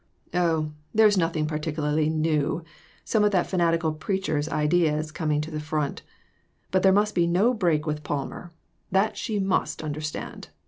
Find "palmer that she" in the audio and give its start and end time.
8.01-9.37